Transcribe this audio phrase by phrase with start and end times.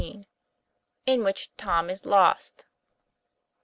[1.05, 2.65] IN WHICH TOM IS LOST.